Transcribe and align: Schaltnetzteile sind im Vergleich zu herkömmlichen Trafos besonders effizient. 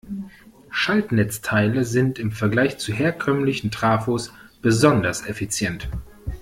Schaltnetzteile 0.71 1.83
sind 1.85 2.17
im 2.17 2.31
Vergleich 2.31 2.79
zu 2.79 2.91
herkömmlichen 2.91 3.69
Trafos 3.69 4.33
besonders 4.63 5.27
effizient. 5.27 5.89